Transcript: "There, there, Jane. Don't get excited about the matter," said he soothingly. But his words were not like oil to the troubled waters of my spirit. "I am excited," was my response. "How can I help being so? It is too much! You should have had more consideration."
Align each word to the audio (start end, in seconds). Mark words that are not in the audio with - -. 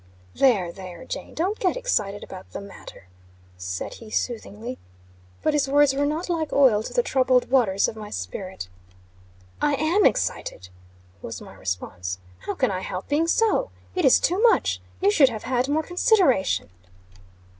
"There, 0.33 0.71
there, 0.71 1.05
Jane. 1.05 1.35
Don't 1.35 1.59
get 1.59 1.77
excited 1.77 2.23
about 2.23 2.53
the 2.53 2.59
matter," 2.59 3.05
said 3.55 3.93
he 4.01 4.09
soothingly. 4.09 4.79
But 5.43 5.53
his 5.53 5.67
words 5.67 5.93
were 5.93 6.07
not 6.07 6.27
like 6.27 6.51
oil 6.51 6.81
to 6.81 6.91
the 6.91 7.03
troubled 7.03 7.51
waters 7.51 7.87
of 7.87 7.95
my 7.95 8.09
spirit. 8.09 8.67
"I 9.61 9.75
am 9.75 10.03
excited," 10.07 10.69
was 11.21 11.39
my 11.39 11.53
response. 11.53 12.17
"How 12.47 12.55
can 12.55 12.71
I 12.71 12.79
help 12.79 13.09
being 13.09 13.27
so? 13.27 13.69
It 13.93 14.03
is 14.03 14.19
too 14.19 14.41
much! 14.41 14.81
You 15.01 15.11
should 15.11 15.29
have 15.29 15.43
had 15.43 15.67
more 15.69 15.83
consideration." 15.83 16.71